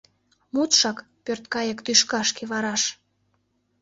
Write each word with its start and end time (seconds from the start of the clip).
Мутшак— 0.53 0.97
пӧрткайык 1.23 1.79
тӱшкашке 1.85 2.43
вараш. 2.51 2.83